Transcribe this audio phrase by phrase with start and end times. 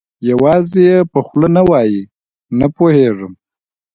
[0.29, 2.01] یوازې یې په خوله نه وایي،
[2.59, 3.33] نه پوهېږم.